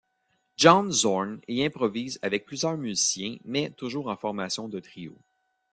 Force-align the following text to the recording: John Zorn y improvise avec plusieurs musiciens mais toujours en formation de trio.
John 0.57 0.91
Zorn 0.91 1.41
y 1.47 1.61
improvise 1.63 2.17
avec 2.23 2.45
plusieurs 2.47 2.75
musiciens 2.75 3.37
mais 3.45 3.69
toujours 3.69 4.07
en 4.07 4.15
formation 4.17 4.67
de 4.67 4.79
trio. 4.79 5.15